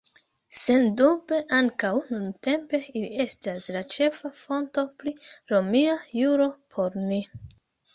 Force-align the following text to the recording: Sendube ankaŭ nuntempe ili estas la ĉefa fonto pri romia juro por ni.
Sendube 0.59 1.39
ankaŭ 1.57 1.91
nuntempe 2.15 2.81
ili 2.95 3.13
estas 3.29 3.71
la 3.79 3.87
ĉefa 3.97 4.35
fonto 4.41 4.89
pri 5.01 5.17
romia 5.57 5.99
juro 6.21 6.55
por 6.77 7.03
ni. 7.11 7.27